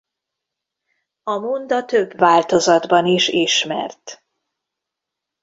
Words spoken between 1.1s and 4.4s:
A monda több változatban is ismert.